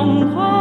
[0.00, 0.59] 疯狂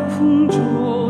[0.00, 1.07] 空中。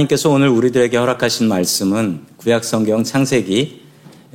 [0.00, 3.82] 하나님께서 오늘 우리들에게 허락하신 말씀은 구약성경 창세기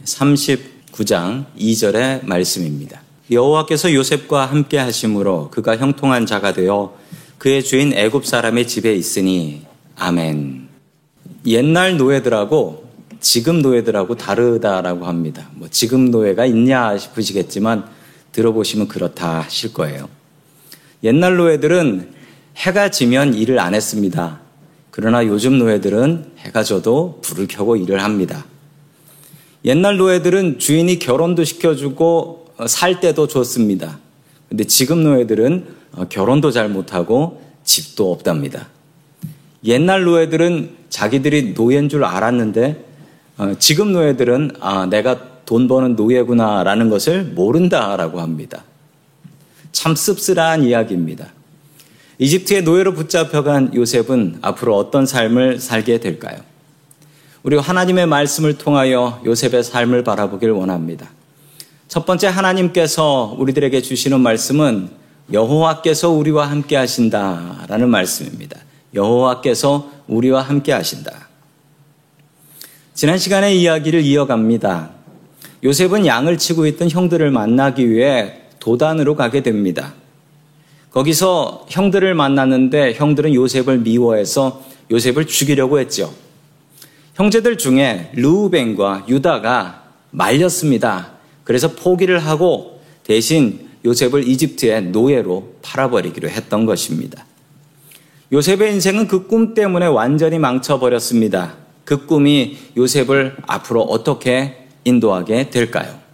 [0.04, 3.02] 39장 2절의 말씀입니다.
[3.32, 6.96] 여호와께서 요셉과 함께 하심으로 그가 형통한 자가 되어
[7.38, 9.66] 그의 주인 애굽 사람의 집에 있으니
[9.96, 10.68] 아멘.
[11.48, 12.86] 옛날 노예들하고
[13.20, 15.50] 지금 노예들하고 다르다라고 합니다.
[15.54, 17.88] 뭐 지금 노예가 있냐 싶으시겠지만
[18.34, 20.10] 들어보시면 그렇다 하실 거예요.
[21.04, 22.14] 옛날 노예들은
[22.58, 24.45] 해가 지면 일을 안 했습니다.
[24.96, 28.46] 그러나 요즘 노예들은 해가 져도 불을 켜고 일을 합니다.
[29.66, 34.00] 옛날 노예들은 주인이 결혼도 시켜주고 어, 살 때도 좋습니다.
[34.48, 38.70] 근데 지금 노예들은 어, 결혼도 잘 못하고 집도 없답니다.
[39.66, 42.86] 옛날 노예들은 자기들이 노예인 줄 알았는데
[43.38, 48.64] 어, 지금 노예들은 아, 내가 돈 버는 노예구나라는 것을 모른다라고 합니다.
[49.74, 51.35] 참 씁쓸한 이야기입니다.
[52.18, 56.38] 이집트의 노예로 붙잡혀간 요셉은 앞으로 어떤 삶을 살게 될까요?
[57.44, 61.10] 우리 하나님의 말씀을 통하여 요셉의 삶을 바라보길 원합니다.
[61.88, 64.90] 첫 번째 하나님께서 우리들에게 주시는 말씀은
[65.32, 68.60] 여호와께서 우리와 함께 하신다라는 말씀입니다.
[68.94, 71.28] 여호와께서 우리와 함께 하신다.
[72.94, 74.92] 지난 시간에 이야기를 이어갑니다.
[75.64, 79.94] 요셉은 양을 치고 있던 형들을 만나기 위해 도단으로 가게 됩니다.
[80.96, 86.14] 거기서 형들을 만났는데 형들은 요셉을 미워해서 요셉을 죽이려고 했죠.
[87.16, 91.12] 형제들 중에 루벤과 유다가 말렸습니다.
[91.44, 97.26] 그래서 포기를 하고 대신 요셉을 이집트의 노예로 팔아버리기로 했던 것입니다.
[98.32, 101.56] 요셉의 인생은 그 꿈 때문에 완전히 망쳐버렸습니다.
[101.84, 106.05] 그 꿈이 요셉을 앞으로 어떻게 인도하게 될까요?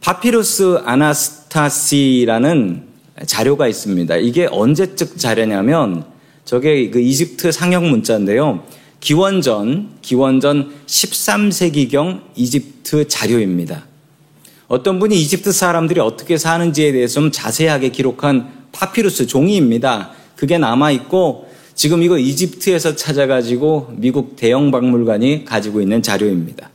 [0.00, 2.84] 파피루스 아나스타시라는
[3.26, 4.16] 자료가 있습니다.
[4.16, 6.04] 이게 언제적 자료냐면
[6.44, 8.64] 저게 그 이집트 상형 문자인데요.
[9.00, 13.84] 기원전 기원전 13세기경 이집트 자료입니다.
[14.68, 20.12] 어떤 분이 이집트 사람들이 어떻게 사는지에 대해서 좀 자세하게 기록한 파피루스 종이입니다.
[20.36, 26.70] 그게 남아 있고 지금 이거 이집트에서 찾아가지고 미국 대형 박물관이 가지고 있는 자료입니다.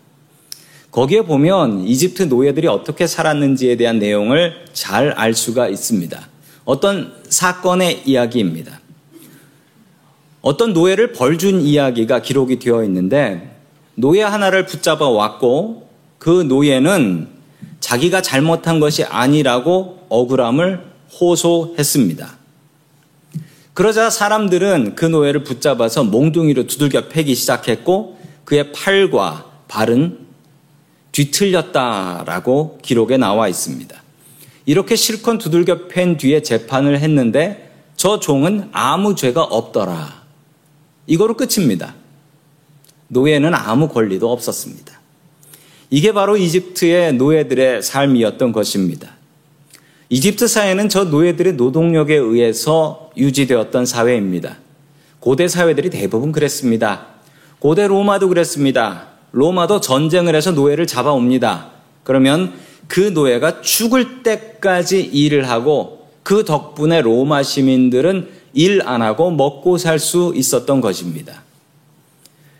[0.95, 6.25] 거기에 보면 이집트 노예들이 어떻게 살았는지에 대한 내용을 잘 알 수가 있습니다.
[6.63, 8.79] 어떤 사건의 이야기입니다.
[10.39, 13.57] 어떤 노예를 벌준 이야기가 기록이 되어 있는데
[13.95, 17.27] 노예 하나를 붙잡아 왔고 그 노예는
[17.81, 20.81] 자기가 잘못한 것이 아니라고 억울함을
[21.19, 22.37] 호소했습니다.
[23.73, 30.24] 그러자 사람들은 그 노예를 붙잡아서 몽둥이로 두들겨 패기 시작했고 그의 팔과 발은
[31.15, 34.03] 뒤틀렸다라고 기록에 나와 있습니다.
[34.65, 40.25] 이렇게 실컷 두들겨 팬 뒤에 재판을 했는데 저 종은 아무 죄가 없더라.
[41.07, 41.95] 이거로 끝입니다.
[43.07, 44.99] 노예는 아무 권리도 없었습니다.
[45.89, 49.15] 이게 바로 이집트의 노예들의 삶이었던 것입니다.
[50.09, 54.57] 이집트 사회는 저 노예들의 노동력에 의해서 유지되었던 사회입니다.
[55.21, 57.07] 고대 사회들이 대부분 그랬습니다.
[57.59, 59.14] 고대 로마도 그랬습니다.
[59.35, 61.71] 로마도 전쟁을 해서 노예를 잡아옵니다.
[62.03, 62.53] 그러면
[62.87, 69.99] 그 노예가 죽을 때까지 일을 하고 그 덕분에 로마 시민들은 일 안 하고 먹고 살
[69.99, 71.43] 수 있었던 것입니다.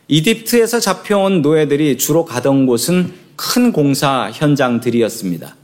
[0.10, 5.56] 이집트에서 잡혀온 노예들이 주로 가던 곳은 큰 공사 현장들이었습니다.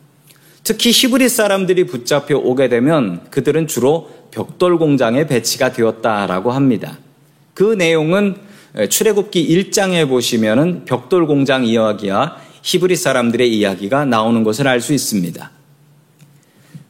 [0.63, 6.97] 특히 히브리 사람들이 붙잡혀 오게 되면 그들은 주로 벽돌 공장에 배치가 되었다라고 합니다.
[7.53, 8.37] 그 내용은
[8.89, 15.51] 출애굽기 1장에 보시면은 벽돌 공장 이야기와 히브리 사람들의 이야기가 나오는 것을 알 수 있습니다.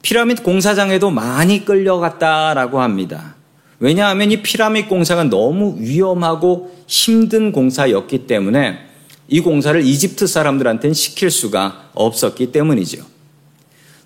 [0.02, 3.36] 피라밋 공사장에도 많이 끌려갔다라고 합니다.
[3.80, 8.80] 왜냐하면 이 피라밋 공사가 너무 위험하고 힘든 공사였기 때문에
[9.28, 13.06] 이 공사를 이집트 사람들한테는 시킬 수가 없었기 때문이죠.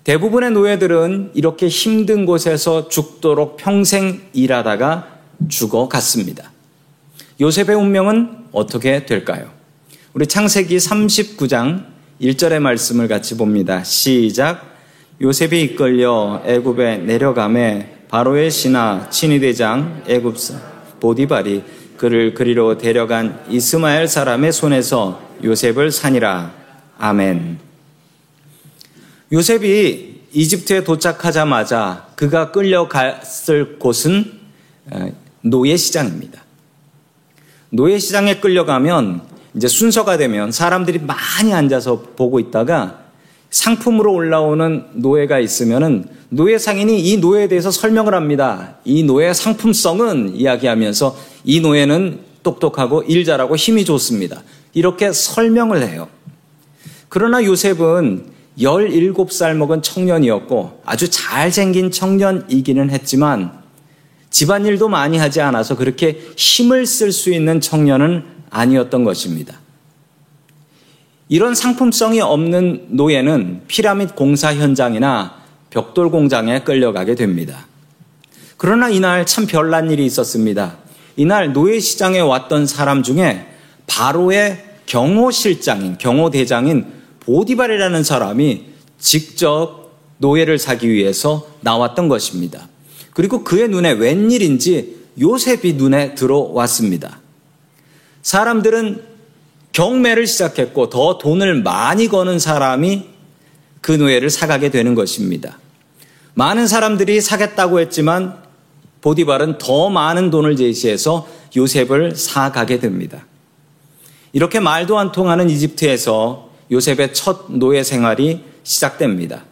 [0.04, 6.52] 대부분의 노예들은 이렇게 힘든 곳에서 죽도록 평생 일하다가 죽어갔습니다.
[7.38, 9.50] 요셉의 운명은 어떻게 될까요?
[10.14, 11.84] 우리 창세기 39장
[12.18, 13.84] 1절의 말씀을 같이 봅니다.
[13.84, 14.74] 시작.
[15.20, 20.54] 요셉이 이끌려 애굽에 내려가매 바로의 신하 친위대장 애굽사
[21.00, 21.62] 보디발이
[21.98, 26.54] 그를 그리로 데려간 이스마엘 사람의 손에서 요셉을 산이라.
[26.96, 27.58] 아멘.
[29.30, 34.32] 요셉이 이집트에 도착하자마자 그가 끌려갔을 곳은
[34.90, 35.12] 어,
[35.42, 36.45] 노예 시장입니다.
[37.70, 39.22] 노예 시장에 끌려가면
[39.54, 43.00] 이제 순서가 되면 사람들이 많이 앉아서 보고 있다가
[43.50, 48.76] 상품으로 올라오는 노예가 있으면은 노예 상인이 이 노예에 대해서 설명을 합니다.
[48.84, 54.42] 이 노예 상품성은 이야기하면서 이 노예는 똑똑하고 일 잘하고 힘이 좋습니다.
[54.74, 56.08] 이렇게 설명을 해요.
[57.08, 58.26] 그러나 요셉은
[58.58, 63.65] 17살 먹은 청년이었고 아주 잘생긴 청년이기는 했지만
[64.36, 69.58] 집안일도 많이 하지 않아서 그렇게 힘을 쓸 수 있는 청년은 아니었던 것입니다.
[71.30, 75.36] 이런 상품성이 없는 노예는 피라밋 공사 현장이나
[75.70, 77.66] 벽돌 공장에 끌려가게 됩니다.
[78.58, 80.76] 그러나 이날 참 별난 일이 있었습니다.
[81.16, 83.46] 이날 노예 시장에 왔던 사람 중에
[83.86, 86.84] 바로의 경호실장인 경호대장인
[87.20, 88.66] 보디발이라는 사람이
[88.98, 92.68] 직접 노예를 사기 위해서 나왔던 것입니다.
[93.16, 97.18] 그리고 그의 눈에 웬일인지 요셉이 눈에 들어왔습니다.
[98.20, 99.02] 사람들은
[99.72, 103.08] 경매를 시작했고 더 돈을 많이 거는 사람이
[103.80, 105.58] 그 노예를 사가게 되는 것입니다.
[106.34, 108.36] 많은 사람들이 사겠다고 했지만
[109.00, 113.24] 보디발은 더 많은 돈을 제시해서 요셉을 사가게 됩니다.
[114.34, 119.46] 이렇게 말도 안 통하는 이집트에서 요셉의 첫 노예 생활이 시작됩니다.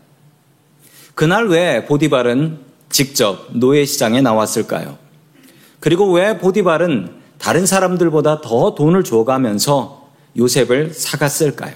[1.15, 4.99] 그날 왜 보디발은 직접 노예 시장에 나왔을까요?
[5.81, 11.75] 그리고 왜 보디발은 다른 사람들보다 더 돈을 줘가면서 요셉을 사갔을까요?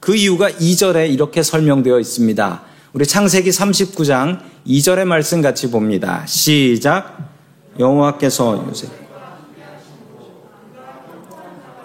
[0.00, 2.62] 그 이유가 2절에 이렇게 설명되어 있습니다.
[2.92, 6.24] 우리 창세기 39장 2절의 말씀 같이 봅니다.
[6.26, 7.30] 시작.
[7.78, 8.90] 여호와께서 요셉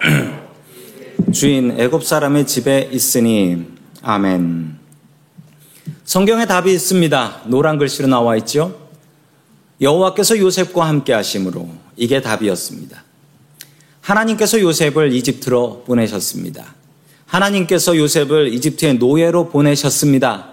[1.32, 3.66] 주인 애굽 사람의 집에 있으니
[4.02, 4.81] 아멘.
[6.04, 7.42] 성경에 답이 있습니다.
[7.46, 8.78] 노란 글씨로 나와 있죠.
[9.80, 13.02] 여호와께서 요셉과 함께 하심으로 이게 답이었습니다.
[14.00, 16.74] 하나님께서 요셉을 이집트로 보내셨습니다.
[17.26, 20.48] 하나님께서 요셉을 이집트의 노예로 보내셨습니다.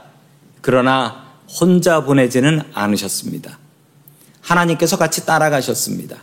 [0.61, 1.25] 그러나
[1.59, 3.59] 혼자 보내지는 않으셨습니다.
[4.41, 6.17] 하나님께서 같이 따라가셨습니다.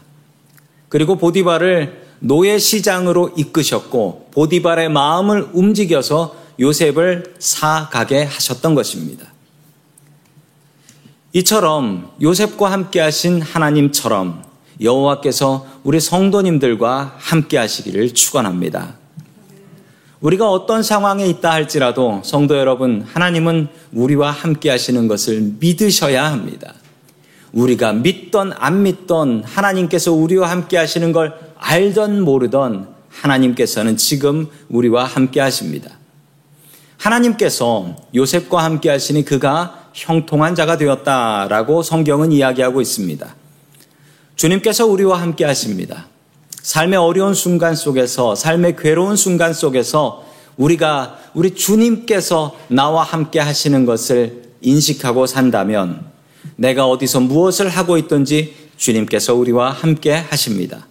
[0.89, 9.27] 그리고 보디발을 노예 시장으로 이끄셨고 보디발의 마음을 움직여서 요셉을 사가게 하셨던 것입니다.
[11.33, 14.43] 이처럼 요셉과 함께 하신 하나님처럼
[14.81, 18.95] 여호와께서 우리 성도님들과 함께 하시기를 축원합니다.
[20.21, 26.75] 우리가 어떤 상황에 있다 할지라도 성도 여러분, 하나님은 우리와 함께 하시는 것을 믿으셔야 합니다.
[27.53, 35.41] 우리가 믿던 안 믿던 하나님께서 우리와 함께 하시는 걸 알던 모르던 하나님께서는 지금 우리와 함께
[35.41, 35.91] 하십니다.
[36.99, 43.35] 하나님께서 요셉과 함께 하시니 그가 형통한 자가 되었다라고 성경은 이야기하고 있습니다.
[44.37, 46.07] 주님께서 우리와 함께 하십니다.
[46.63, 50.27] 삶의 어려운 순간 속에서, 삶의 괴로운 순간 속에서
[50.57, 56.05] 우리가 우리 주님께서 나와 함께 하시는 것을 인식하고 산다면
[56.57, 60.87] 내가 어디서 무엇을 하고 있든지 주님께서 우리와 함께 하십니다.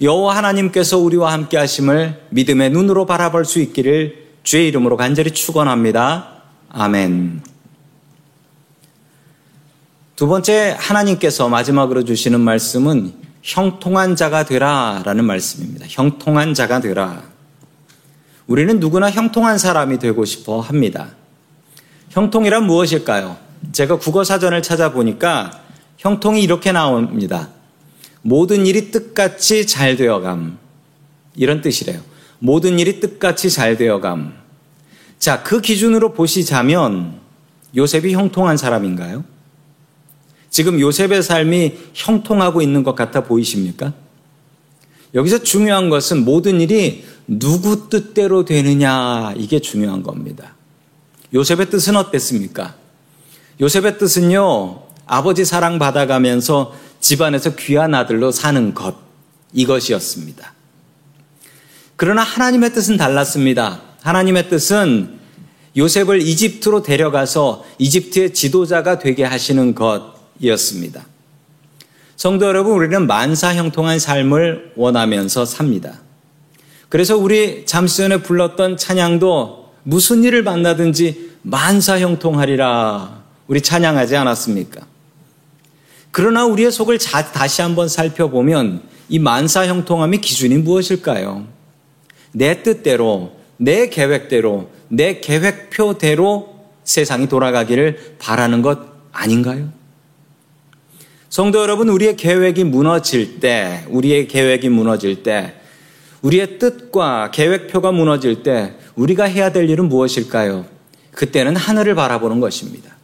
[0.00, 6.42] 여호와 하나님께서 우리와 함께 하심을 믿음의 눈으로 바라볼 수 있기를 주의 이름으로 간절히 축원합니다.
[6.70, 7.42] 아멘.
[10.16, 15.86] 두 번째 하나님께서 마지막으로 주시는 말씀은 형통한 자가 되라라는 말씀입니다.
[15.88, 17.22] 형통한 자가 되라.
[18.46, 21.10] 우리는 누구나 형통한 사람이 되고 싶어 합니다.
[22.10, 23.36] 형통이란 무엇일까요?
[23.72, 25.60] 제가 국어 사전을 찾아보니까
[25.98, 27.48] 형통이 이렇게 나옵니다.
[28.22, 30.58] 모든 일이 뜻같이 잘 되어감.
[31.34, 32.00] 이런 뜻이래요.
[32.44, 34.34] 모든 일이 뜻같이 잘 되어감.
[35.20, 37.20] 자, 그 기준으로 보시자면
[37.76, 39.24] 요셉이 형통한 사람인가요?
[40.50, 43.92] 지금 요셉의 삶이 형통하고 있는 것 같아 보이십니까?
[45.14, 50.56] 여기서 중요한 것은 모든 일이 누구 뜻대로 되느냐, 이게 중요한 겁니다.
[51.32, 52.74] 요셉의 뜻은 어땠습니까?
[53.60, 58.96] 요셉의 뜻은요, 아버지 사랑 받아가면서 집안에서 귀한 아들로 사는 것,
[59.52, 60.54] 이것이었습니다.
[62.02, 63.80] 그러나 하나님의 뜻은 달랐습니다.
[64.00, 65.20] 하나님의 뜻은
[65.76, 71.06] 요셉을 이집트로 데려가서 이집트의 지도자가 되게 하시는 것이었습니다.
[72.16, 76.00] 성도 여러분, 우리는 만사 형통한 삶을 원하면서 삽니다.
[76.88, 84.80] 그래서 우리 잠시 전에 불렀던 찬양도 무슨 일을 만나든지 만사 형통하리라 우리 찬양하지 않았습니까?
[86.10, 91.61] 그러나 우리의 속을 다시 한번 살펴보면 이 만사 형통함의 기준이 무엇일까요?
[92.32, 96.52] 내 뜻대로, 내 계획대로, 내 계획표대로
[96.84, 98.78] 세상이 돌아가기를 바라는 것
[99.12, 99.70] 아닌가요?
[101.28, 105.54] 성도 여러분, 우리의 계획이 무너질 때, 우리의 계획이 무너질 때,
[106.22, 110.66] 우리의 뜻과 계획표가 무너질 때, 우리가 해야 될 일은 무엇일까요?
[111.12, 112.96] 그때는 하늘을 바라보는 것입니다.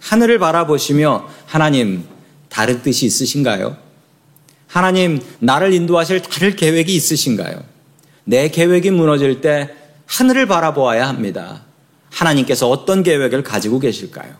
[0.00, 2.04] 하늘을 바라보시며, 하나님,
[2.48, 3.76] 다른 뜻이 있으신가요?
[4.66, 7.62] 하나님, 나를 인도하실 다른 계획이 있으신가요?
[8.28, 9.70] 내 계획이 무너질 때
[10.04, 11.62] 하늘을 바라보아야 합니다.
[12.10, 14.34] 하나님께서 어떤 계획을 가지고 계실까요?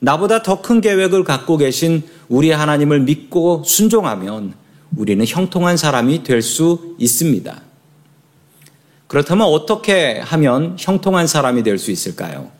[0.00, 4.52] 나보다 더 큰 계획을 갖고 계신 우리 하나님을 믿고 순종하면
[4.94, 7.62] 우리는 형통한 사람이 될 수 있습니다.
[9.06, 12.50] 그렇다면 어떻게 하면 형통한 사람이 될 수 있을까요?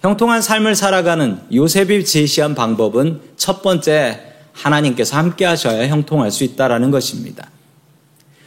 [0.00, 4.20] 형통한 삶을 살아가는 요셉이 제시한 방법은 첫 번째
[4.54, 7.50] 하나님께서 함께 하셔야 형통할 수 있다라는 것입니다.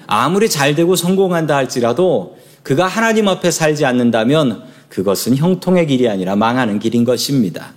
[0.07, 6.79] 아무리 잘 되고 성공한다 할지라도 그가 하나님 앞에 살지 않는다면 그것은 형통의 길이 아니라 망하는
[6.79, 7.73] 길인 것입니다.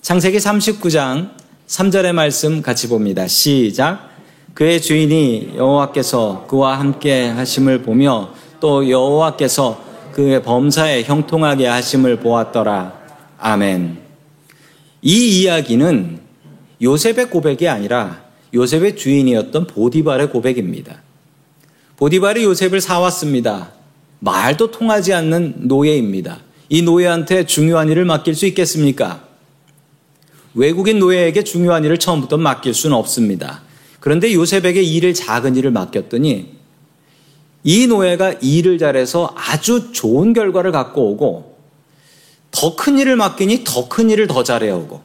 [0.00, 1.30] 창세기 39장
[1.66, 3.26] 3절의 말씀 같이 봅니다.
[3.26, 4.08] 시작.
[4.54, 12.92] 그의 주인이 여호와께서 그와 함께 하심을 보며 또 여호와께서 그의 범사에 형통하게 하심을 보았더라.
[13.38, 13.98] 아멘.
[15.02, 16.18] 이 이야기는
[16.82, 18.22] 요셉의 고백이 아니라
[18.54, 21.02] 요셉의 주인이었던 보디발의 고백입니다.
[21.98, 23.72] 보디발이 요셉을 사왔습니다.
[24.20, 26.38] 말도 통하지 않는 노예입니다.
[26.68, 29.24] 이 노예한테 중요한 일을 맡길 수 있겠습니까?
[30.54, 33.62] 외국인 노예에게 중요한 일을 처음부터 맡길 수는 없습니다.
[33.98, 36.56] 그런데 요셉에게 일을 작은 일을 맡겼더니
[37.64, 41.58] 이 노예가 일을 잘해서 아주 좋은 결과를 갖고 오고
[42.52, 45.02] 더 큰 일을 맡기니 더 큰 일을 더 잘해오고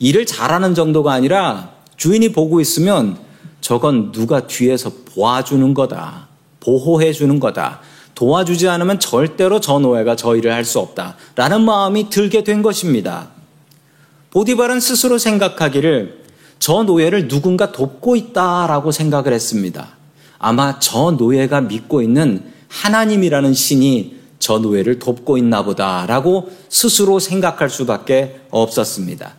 [0.00, 3.16] 일을 잘하는 정도가 아니라 주인이 보고 있으면
[3.60, 6.28] 저건 누가 뒤에서 도와주는 거다.
[6.60, 7.80] 보호해 주는 거다.
[8.14, 11.16] 도와주지 않으면 절대로 저 노예가 저 일을 할 수 없다.
[11.34, 13.28] 라는 마음이 들게 된 것입니다.
[14.30, 16.24] 보디발은 스스로 생각하기를
[16.58, 19.88] 저 노예를 누군가 돕고 있다라고 생각을 했습니다.
[20.38, 28.40] 아마 저 노예가 믿고 있는 하나님이라는 신이 저 노예를 돕고 있나 보다라고 스스로 생각할 수밖에
[28.50, 29.34] 없었습니다.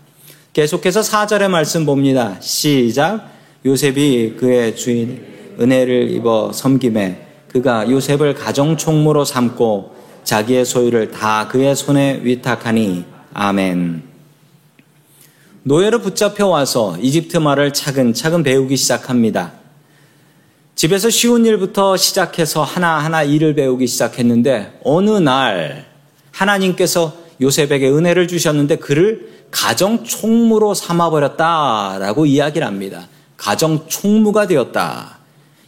[0.54, 2.38] 계속해서 4절의 말씀 봅니다.
[2.42, 3.37] 시작.
[3.66, 5.22] 요셉이 그의 주인
[5.60, 14.04] 은혜를 입어 섬김에 그가 요셉을 가정 총무로 삼고 자기의 소유를 다 그의 손에 위탁하니 아멘.
[15.64, 19.54] 노예로 붙잡혀 와서 이집트 말을 차근차근 배우기 시작합니다.
[20.76, 25.86] 집에서 쉬운 일부터 시작해서 하나하나 일을 배우기 시작했는데 어느 날
[26.32, 33.08] 하나님께서 요셉에게 은혜를 주셨는데 그를 가정 총무로 삼아버렸다라고 이야기를 합니다.
[33.38, 35.20] 가정 총무가 되었다.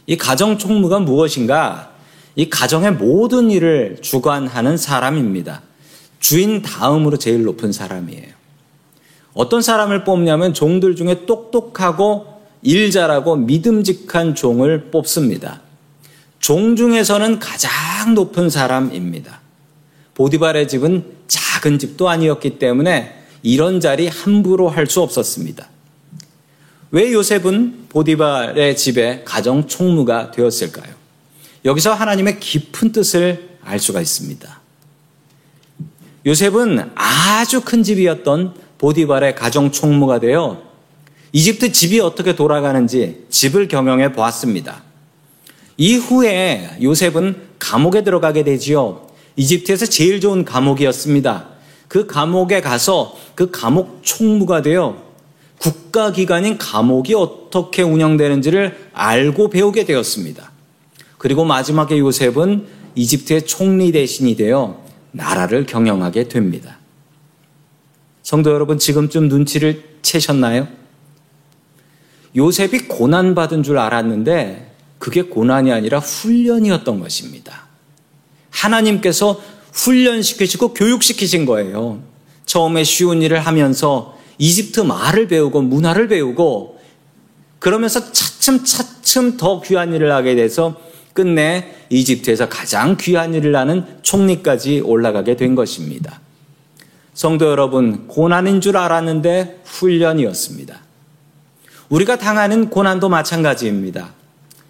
[0.06, 1.90] 이 가정 총무가 무엇인가?
[2.34, 5.62] 이 가정의 모든 일을 주관하는 사람입니다.
[6.18, 8.28] 주인 다음으로 제일 높은 사람이에요.
[9.32, 15.60] 어떤 사람을 뽑냐면 종들 중에 똑똑하고 일 잘하고 믿음직한 종을 뽑습니다.
[16.40, 19.40] 종 중에서는 가장 높은 사람입니다.
[20.14, 25.68] 보디발의 집은 작은 집도 아니었기 때문에 이런 자리 함부로 할 수 없었습니다.
[26.92, 30.92] 왜 요셉은 보디발의 집에 가정 총무가 되었을까요?
[31.64, 34.60] 여기서 하나님의 깊은 뜻을 알 수가 있습니다.
[36.26, 40.62] 요셉은 아주 큰 집이었던 보디발의 가정 총무가 되어
[41.32, 44.82] 이집트 집이 어떻게 돌아가는지 집을 경영해 보았습니다.
[45.76, 49.06] 이후에 요셉은 감옥에 들어가게 되지요.
[49.36, 51.48] 이집트에서 제일 좋은 감옥이었습니다.
[51.88, 55.09] 그 감옥에 가서 그 감옥 총무가 되어
[55.60, 60.50] 국가기관인 감옥이 어떻게 운영되는지를 알고 배우게 되었습니다.
[61.18, 66.78] 그리고 마지막에 요셉은 이집트의 총리 대신이 되어 나라를 경영하게 됩니다.
[68.22, 70.66] 성도 여러분, 지금쯤 눈치를 채셨나요?
[72.36, 77.66] 요셉이 고난받은 줄 알았는데 그게 고난이 아니라 훈련이었던 것입니다.
[78.50, 79.40] 하나님께서
[79.72, 82.02] 훈련시키시고 교육시키신 거예요.
[82.46, 86.80] 처음에 쉬운 일을 하면서 이집트 말을 배우고 문화를 배우고
[87.58, 90.80] 그러면서 차츰 차츰 더 귀한 일을 하게 돼서
[91.12, 96.20] 끝내 이집트에서 가장 귀한 일을 하는 총리까지 올라가게 된 것입니다.
[97.12, 100.80] 성도 여러분, 고난인 줄 알았는데 훈련이었습니다.
[101.90, 104.14] 우리가 당하는 고난도 마찬가지입니다.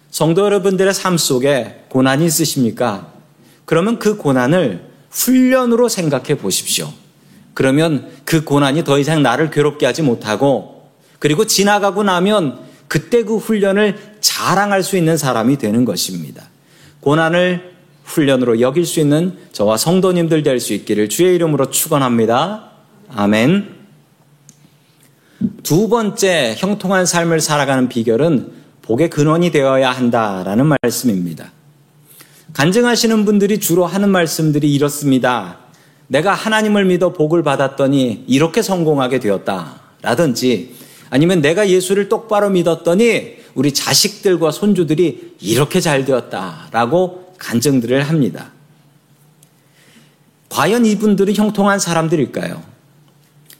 [0.09, 3.13] 성도 여러분들의 삶 속에 고난이 있으십니까?
[3.63, 6.91] 그러면 그 고난을 훈련으로 생각해 보십시오.
[7.53, 13.97] 그러면 그 고난이 더 이상 나를 괴롭게 하지 못하고 그리고 지나가고 나면 그때 그 훈련을
[14.19, 16.43] 자랑할 수 있는 사람이 되는 것입니다.
[17.01, 17.71] 고난을
[18.03, 22.71] 훈련으로 여길 수 있는 저와 성도님들 될 수 있기를 주의 이름으로 축원합니다.
[23.13, 23.81] 아멘.
[25.63, 31.51] 두 번째 형통한 삶을 살아가는 비결은 복의 근원이 되어야 한다라는 말씀입니다.
[32.53, 35.59] 간증하시는 분들이 주로 하는 말씀들이 이렇습니다.
[36.11, 39.79] 내가 하나님을 믿어 복을 받았더니 이렇게 성공하게 되었다.
[40.01, 40.75] 라든지
[41.09, 46.67] 아니면 내가 예수를 똑바로 믿었더니 우리 자식들과 손주들이 이렇게 잘 되었다.
[46.71, 48.51] 라고 간증들을 합니다.
[50.49, 52.61] 과연 이분들이 형통한 사람들일까요?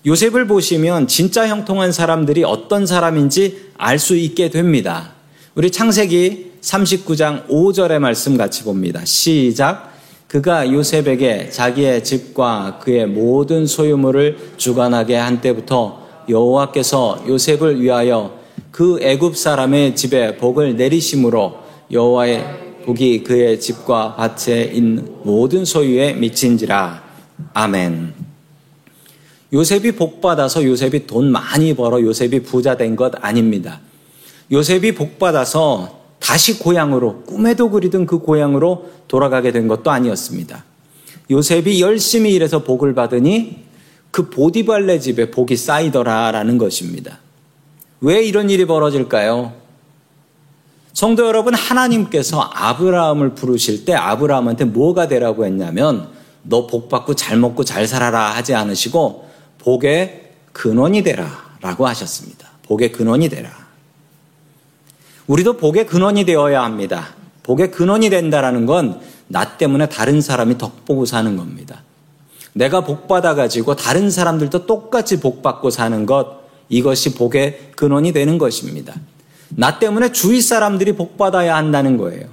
[0.06, 5.14] 요셉을 보시면 진짜 형통한 사람들이 어떤 사람인지 알 수 있게 됩니다.
[5.56, 9.06] 우리 창세기 39장 5절의 말씀 같이 봅니다.
[9.06, 9.91] 시작.
[10.32, 18.39] 그가 요셉에게 자기의 집과 그의 모든 소유물을 주관하게 한 때부터 여호와께서 요셉을 위하여
[18.72, 21.56] 그 애굽 사람의 집에 복을 내리심으로
[21.91, 22.46] 여호와의
[22.86, 27.04] 복이 그의 집과 밭에 있는 모든 소유에 미친지라.
[27.54, 28.13] 아멘.
[29.52, 33.82] 요셉이 복 받아서 요셉이 돈 많이 벌어 요셉이 부자 된 것 아닙니다.
[34.50, 36.01] 요셉이 복 받아서
[36.32, 40.63] 다시 고향으로 꿈에도 그리던 그 고향으로 돌아가게 된 것도 아니었습니다.
[41.30, 43.65] 요셉이 열심히 일해서 복을 받으니
[44.12, 47.20] 그 보디발레 집에 복이 쌓이더라라는 것입니다.
[48.00, 49.52] 왜 이런 일이 벌어질까요?
[50.94, 56.08] 성도 여러분, 하나님께서 아브라함을 부르실 때 아브라함한테 뭐가 되라고 했냐면
[56.44, 62.48] 너 복 받고 잘 먹고 잘 살아라 하지 않으시고 복의 근원이 되라 라고 하셨습니다.
[62.63, 63.61] 복의 근원이 되라.
[65.32, 67.15] 우리도 복의 근원이 되어야 합니다.
[67.44, 71.84] 복의 근원이 된다라는 건 나 때문에 다른 사람이 덕보고 사는 겁니다.
[72.54, 78.94] 내가 복 받아가지고 다른 사람들도 똑같이 복 받고 사는 것, 이것이 복의 근원이 되는 것입니다.
[79.50, 82.26] 나 때문에 주위 사람들이 복 받아야 한다는 거예요.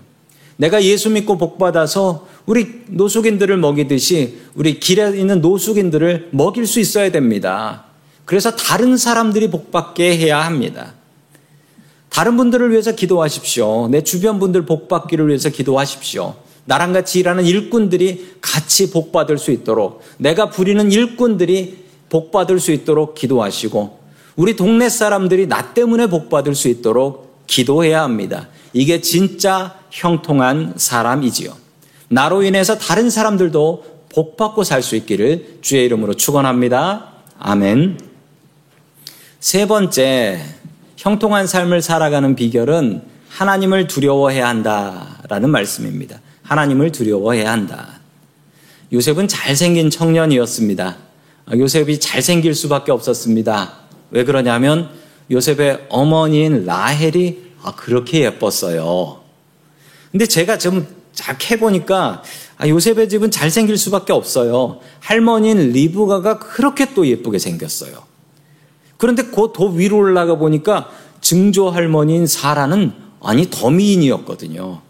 [0.56, 7.12] 내가 예수 믿고 복 받아서 우리 노숙인들을 먹이듯이 우리 길에 있는 노숙인들을 먹일 수 있어야
[7.12, 7.84] 됩니다.
[8.24, 10.94] 그래서 다른 사람들이 복 받게 해야 합니다.
[12.08, 13.88] 다른 분들을 위해서 기도하십시오.
[13.88, 16.34] 내 주변 분들 복 받기를 위해서 기도하십시오.
[16.64, 22.72] 나랑 같이 일하는 일꾼들이 같이 복 받을 수 있도록 내가 부리는 일꾼들이 복 받을 수
[22.72, 23.98] 있도록 기도하시고
[24.36, 28.48] 우리 동네 사람들이 나 때문에 복 받을 수 있도록 기도해야 합니다.
[28.72, 31.56] 이게 진짜 형통한 사람이지요.
[32.08, 37.12] 나로 인해서 다른 사람들도 복 받고 살 수 있기를 주의 이름으로 축원합니다.
[37.38, 37.98] 아멘.
[39.40, 40.40] 세 번째,
[40.98, 46.20] 형통한 삶을 살아가는 비결은 하나님을 두려워해야 한다라는 말씀입니다.
[46.42, 48.00] 하나님을 두려워해야 한다.
[48.92, 50.96] 요셉은 잘생긴 청년이었습니다.
[51.52, 53.74] 요셉이 잘생길 수밖에 없었습니다.
[54.10, 54.90] 왜 그러냐면
[55.30, 59.20] 요셉의 어머니인 라헬이 그렇게 예뻤어요.
[60.10, 62.24] 근데 제가 좀잘 해보니까
[62.66, 64.80] 요셉의 집은 잘생길 수밖에 없어요.
[64.98, 68.08] 할머니인 리브가가 그렇게 또 예쁘게 생겼어요.
[68.98, 70.90] 그런데 그 더 위로 올라가 보니까
[71.22, 74.82] 증조 할머니인 사라는 아니 더 미인이었거든요.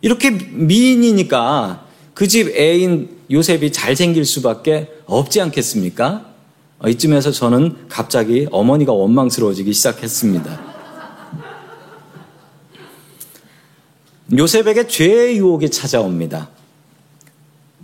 [0.00, 6.24] 이렇게 미인이니까 그 집 애인 요셉이 잘생길 수밖에 없지 않겠습니까?
[6.80, 10.60] 어, 이쯤에서 저는 갑자기 어머니가 원망스러워지기 시작했습니다.
[14.36, 16.48] 요셉에게 죄의 유혹이 찾아옵니다.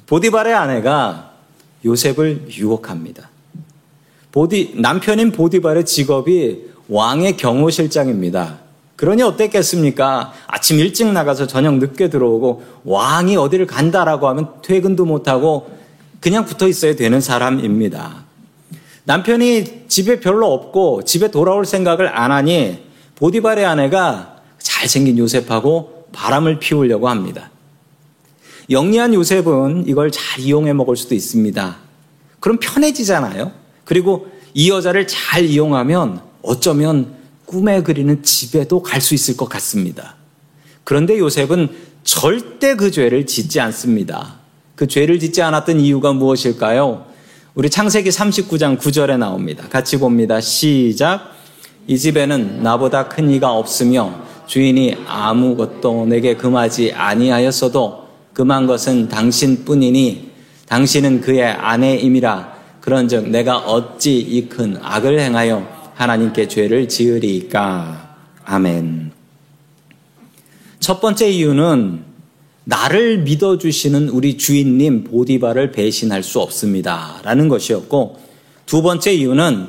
[0.07, 1.33] 보디발의 아내가
[1.85, 3.31] 요셉을 유혹합니다.
[4.35, 8.59] 보디, 남편인 보디발의 직업이 왕의 경호실장입니다.
[8.97, 10.33] 그러니 어땠겠습니까?
[10.49, 15.71] 아침 일찍 나가서 저녁 늦게 들어오고 왕이 어디를 간다라고 하면 퇴근도 못하고
[16.19, 18.25] 그냥 붙어 있어야 되는 사람입니다.
[19.05, 22.83] 남편이 집에 별로 없고 집에 돌아올 생각을 안 하니
[23.15, 27.53] 보디발의 아내가 잘생긴 요셉하고 바람을 피우려고 합니다.
[28.69, 31.77] 영리한 요셉은 이걸 잘 이용해 먹을 수도 있습니다.
[32.41, 33.64] 그럼 편해지잖아요.
[33.85, 37.15] 그리고 이 여자를 잘 이용하면 어쩌면
[37.47, 40.17] 꿈에 그리는 집에도 갈 수 있을 것 같습니다.
[40.85, 41.69] 그런데 요셉은
[42.05, 44.37] 절대 그 죄를 짓지 않습니다.
[44.77, 47.07] 그 죄를 짓지 않았던 이유가 무엇일까요?
[47.55, 49.69] 우리 창세기 39장 9절에 나옵니다.
[49.69, 50.41] 같이 봅니다.
[50.41, 51.33] 시작.
[51.87, 60.31] 이 집에는 나보다 큰 이가 없으며 주인이 아무것도 내게 금하지 아니하였어도 금한 것은 당신뿐이니
[60.67, 62.54] 당신은 그의 아내임이라
[62.85, 69.11] 그런즉 내가 어찌 이 큰 악을 행하여 하나님께 죄를 지으리까 아멘.
[70.81, 72.05] 첫 번째 이유는
[72.65, 77.21] 나를 믿어주시는 우리 주인님 보디바를 배신할 수 없습니다.
[77.23, 78.21] 라는 것이었고,
[78.67, 79.67] 두 번째 이유는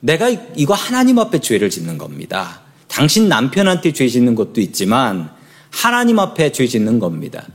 [0.00, 2.62] 내가 이거 하나님 앞에 죄를 짓는 겁니다.
[2.88, 5.30] 당신 남편한테 죄 짓는 것도 있지만,
[5.70, 7.46] 하나님 앞에 죄 짓는 겁니다.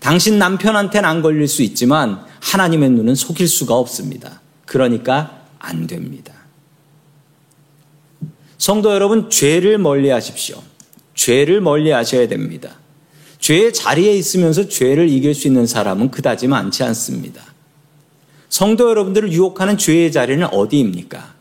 [0.00, 4.40] 당신 남편한테는 안 걸릴 수 있지만, 하나님의 눈은 속일 수가 없습니다.
[4.66, 6.32] 그러니까 안 됩니다.
[8.58, 10.62] 성도 여러분, 죄를 멀리 하십시오.
[11.14, 12.76] 죄를 멀리 하셔야 됩니다.
[13.38, 17.42] 죄의 자리에 있으면서 죄를 이길 수 있는 사람은 그다지 많지 않습니다.
[18.48, 21.34] 성도 여러분들을 유혹하는 죄의 자리는 어디입니까?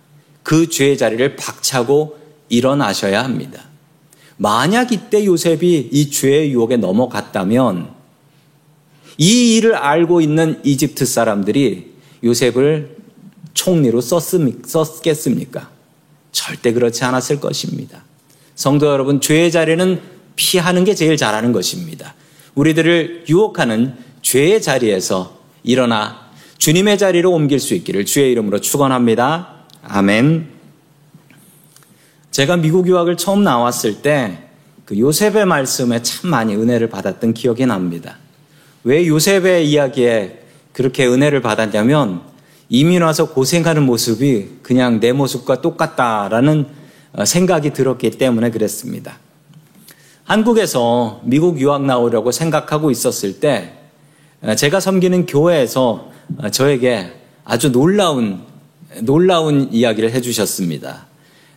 [0.44, 2.18] 그 죄의 자리를 박차고
[2.50, 3.64] 일어나셔야 합니다.
[4.38, 7.99] 만약 이때 요셉이 이 죄의 유혹에 넘어갔다면
[9.20, 12.98] 이 일을 알고 있는 이집트 사람들이 요셉을
[13.54, 15.70] 총리로 썼겠습니까?
[16.32, 18.04] 절대 그렇지 않았을 것입니다.
[18.56, 20.02] 성도 여러분, 죄의 자리는
[20.36, 22.16] 피하는 게 제일 잘하는 것입니다.
[22.56, 29.66] 우리들을 유혹하는 죄의 자리에서 일어나 주님의 자리로 옮길 수 있기를 주의 이름으로 축원합니다.
[29.84, 30.48] 아멘.
[32.32, 34.50] 제가 미국 유학을 처음 나왔을 때
[34.90, 38.18] 그 요셉의 말씀에 참 많이 은혜를 받았던 기억이 납니다.
[38.84, 42.22] 왜 요셉의 이야기에 그렇게 은혜를 받았냐면
[42.70, 46.68] 이민 와서 고생하는 모습이 그냥 내 모습과 똑같다라는
[47.26, 49.18] 생각이 들었기 때문에 그랬습니다.
[50.24, 53.74] 한국에서 미국 유학 나오려고 생각하고 있었을 때
[54.56, 56.12] 제가 섬기는 교회에서
[56.52, 57.12] 저에게
[57.44, 58.42] 아주 놀라운
[59.02, 61.08] 놀라운 이야기를 해주셨습니다.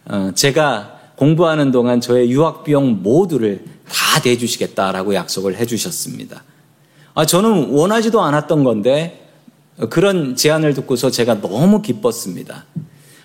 [0.06, 6.42] 어, 제가 공부하는 동안 저의 유학 비용 모두를 다 대주시겠다라고 약속을 해주셨습니다.
[7.14, 9.28] 아, 저는 원하지도 않았던 건데
[9.90, 12.64] 그런 제안을 듣고서 제가 너무 기뻤습니다.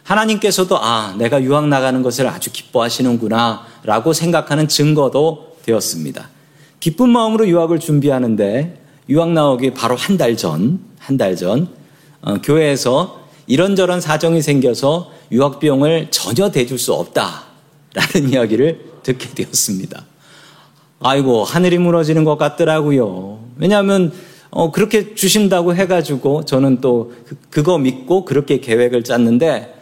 [0.03, 6.29] 하나님께서도 아, 내가 유학 나가는 것을 아주 기뻐하시는구나 라고 생각하는 증거도 되었습니다.
[6.79, 11.69] 기쁜 마음으로 유학을 준비하는데 유학 나오기 바로 한 달 전, 한 달 전,
[12.21, 20.03] 어, 교회에서 이런저런 사정이 생겨서 유학 비용을 전혀 대줄 수 없다라는 이야기를 듣게 되었습니다.
[20.99, 23.39] 아이고, 하늘이 무너지는 것 같더라고요.
[23.59, 24.11] 왜냐하면
[24.49, 29.73] 어, 그렇게 주신다고 해가지고 저는 또 그, 그거 믿고 그렇게 계획을 짰는데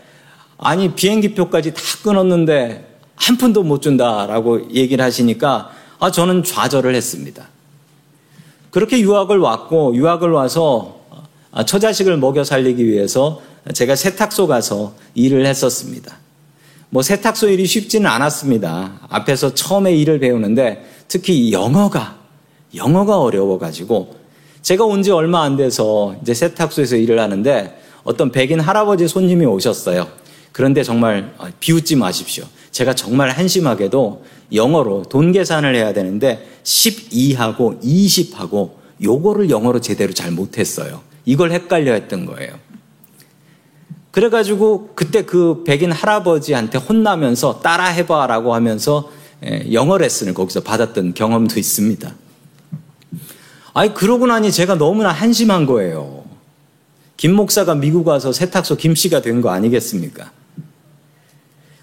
[0.58, 7.48] 아니 비행기표까지 다 끊었는데 한 푼도 못 준다라고 얘기를 하시니까 아 저는 좌절을 했습니다.
[8.72, 11.00] 그렇게 유학을 왔고 유학을 와서
[11.52, 13.42] 아, 처자식을 먹여 살리기 위해서
[13.74, 16.18] 제가 세탁소 가서 일을 했었습니다.
[16.90, 19.00] 뭐 세탁소 일이 쉽지는 않았습니다.
[19.10, 22.25] 앞에서 처음에 일을 배우는데 특히 영어가
[22.76, 24.16] 영어가 어려워가지고
[24.62, 30.08] 제가 온 지 얼마 안 돼서 이제 세탁소에서 일을 하는데 어떤 백인 할아버지 손님이 오셨어요.
[30.52, 32.46] 그런데 정말 아, 비웃지 마십시오.
[32.72, 38.72] 제가 정말 한심하게도 영어로 돈 계산을 해야 되는데 12하고 20하고
[39.04, 41.02] 요거를 영어로 제대로 잘 못했어요.
[41.26, 42.54] 이걸 헷갈려 했던 거예요.
[44.12, 49.12] 그래가지고 그때 그 백인 할아버지한테 혼나면서 따라 해봐라고 하면서
[49.46, 52.16] 예, 영어 레슨을 거기서 받았던 경험도 있습니다.
[53.76, 56.24] 아니, 그러고 나니 제가 너무나 한심한 거예요.
[57.18, 60.32] 김 목사가 미국 와서 세탁소 김 씨가 된 거 아니겠습니까?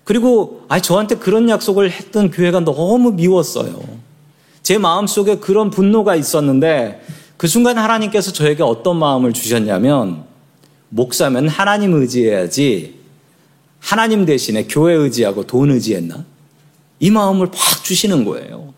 [0.05, 3.83] 그리고 아니 저한테 그런 약속을 했던 교회가 너무 미웠어요.
[4.63, 7.03] 제 마음속에 그런 분노가 있었는데
[7.37, 10.25] 그 순간 하나님께서 저에게 어떤 마음을 주셨냐면
[10.89, 13.01] 목사면 하나님 의지해야지
[13.81, 16.25] 하나님 대신에 교회 의지하고 돈 의지했나?
[17.01, 18.73] 이 마음을 팍 주시는 거예요.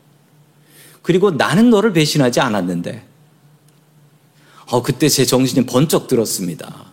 [1.05, 3.05] 그리고 나는 너를 배신하지 않았는데
[4.71, 6.87] 어, 그때 제 정신이 번쩍 들었습니다.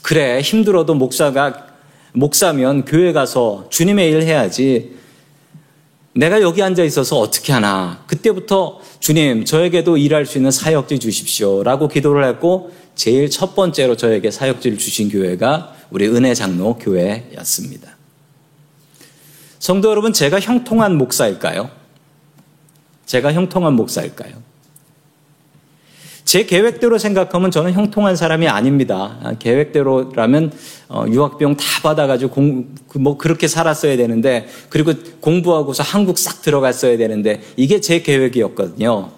[0.00, 1.66] 그래, 힘들어도 목사가
[2.14, 4.96] 목사면 교회 가서 주님의 일 해야지.
[6.14, 8.02] 내가 여기 앉아 있어서 어떻게 하나.
[8.06, 11.62] 그때부터 주님, 저에게도 일할 수 있는 사역지 주십시오.
[11.62, 17.98] 라고 기도를 했고, 제일 첫 번째로 저에게 사역지를 주신 교회가 우리 은혜 장로 교회였습니다.
[19.58, 21.68] 성도 여러분, 제가 형통한 목사일까요?
[23.06, 24.34] 제가 형통한 목사일까요?
[26.26, 29.16] 제 계획대로 생각하면 저는 형통한 사람이 아닙니다.
[29.22, 30.52] 아, 계획대로라면
[30.88, 37.42] 어, 유학비용 다 받아가지고 공, 그뭐 그렇게 살았어야 되는데 그리고 공부하고서 한국 싹 들어갔어야 되는데
[37.56, 39.12] 이게 제 계획이었거든요.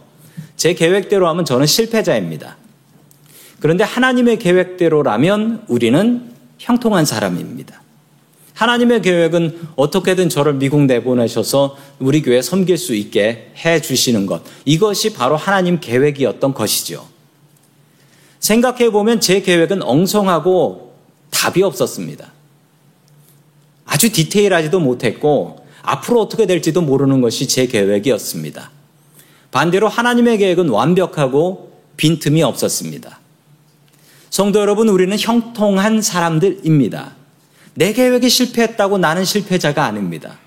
[0.57, 2.59] 제 계획대로 하면 저는 실패자입니다.
[3.59, 7.81] 그런데 하나님의 계획대로라면 우리는 형통한 사람입니다.
[8.59, 14.43] 하나님의 계획은 어떻게든 저를 미국 내보내셔서 우리 교회 섬길 수 있게 해 주시는 것.
[14.65, 17.07] 이것이 바로 하나님 계획이었던 것이죠.
[18.41, 20.93] 생각해 보면 제 계획은 엉성하고
[21.31, 22.33] 답이 없었습니다.
[23.85, 28.73] 아주 디테일하지도 못했고 앞으로 어떻게 될지도 모르는 것이 제 계획이었습니다.
[29.53, 33.21] 반대로 하나님의 계획은 완벽하고 빈틈이 없었습니다.
[34.31, 37.18] 성도 여러분, 우리는 형통한 사람들입니다.
[37.79, 40.41] 내 계획이 실패했다고 나는 실패자가 아닙니다.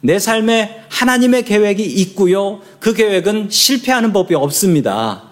[0.00, 2.62] 내 삶에 하나님의 계획이 있고요.
[2.80, 5.30] 그 계획은 실패하는 법이 없습니다.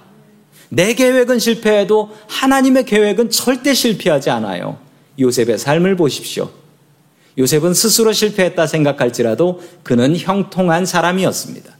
[0.69, 4.79] 내 계획은 실패해도 하나님의 계획은 절대 실패하지 않아요.
[5.19, 6.49] 요셉의 삶을 보십시오.
[7.37, 11.77] 요셉은 스스로 실패했다 생각할지라도 그는 형통한 사람이었습니다.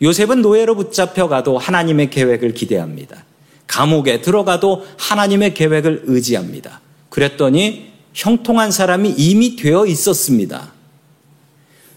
[0.00, 3.24] 요셉은 노예로 붙잡혀가도 하나님의 계획을 기대합니다.
[3.66, 6.80] 감옥에 들어가도 하나님의 계획을 의지합니다.
[7.10, 10.72] 그랬더니 형통한 사람이 이미 되어 있었습니다.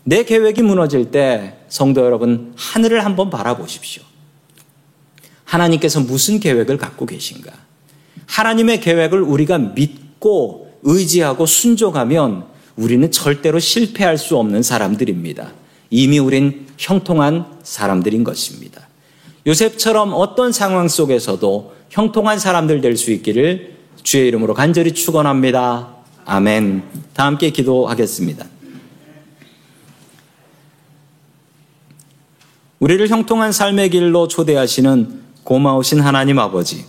[0.04, 4.04] 내 계획이 무너질 때 성도 여러분 하늘을 한번 바라보십시오.
[5.46, 7.52] 하나님께서 무슨 계획을 갖고 계신가?
[8.28, 15.52] 하나님의 계획을 우리가 믿고 의지하고 순종하면 우리는 절대로 실패할 수 없는 사람들입니다.
[15.90, 18.88] 이미 우린 형통한 사람들인 것입니다.
[19.48, 26.01] 요셉처럼 어떤 상황 속에서도 형통한 사람들 될 수 있기를 주의 이름으로 간절히 축원합니다.
[26.26, 26.84] 아멘.
[27.14, 28.46] 다 함께 기도하겠습니다.
[32.80, 36.86] 우리를 형통한 삶의 길로 초대하시는 고마우신 하나님 아버지.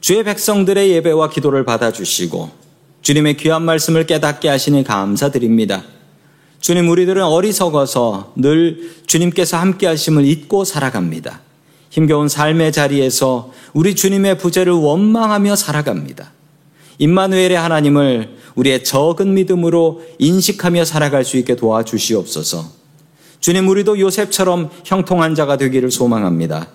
[0.00, 2.50] 주의 백성들의 예배와 기도를 받아주시고
[3.02, 5.84] 주님의 귀한 말씀을 깨닫게 하시니 감사드립니다.
[6.60, 11.40] 주님, 우리들은 어리석어서 늘 주님께서 함께 하심을 잊고 살아갑니다.
[11.90, 16.32] 힘겨운 삶의 자리에서 우리 주님의 부재를 원망하며 살아갑니다.
[16.98, 22.64] 임마누엘의 하나님을 우리의 적은 믿음으로 인식하며 살아갈 수 있게 도와주시옵소서.
[23.40, 26.68] 주님, 우리도 요셉처럼 형통한 자가 되기를 소망합니다.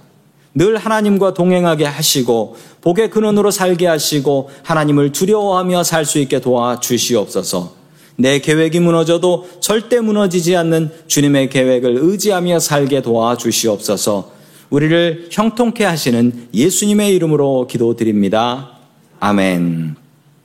[0.53, 7.81] 늘 하나님과 동행하게 하시고 복의 근원으로 살게 하시고 하나님을 두려워하며 살 수 있게 도와주시옵소서.
[8.17, 14.31] 내 계획이 무너져도 절대 무너지지 않는 주님의 계획을 의지하며 살게 도와주시옵소서.
[14.69, 18.77] 우리를 형통케 하시는 예수님의 이름으로 기도드립니다.
[19.19, 20.00] 아멘.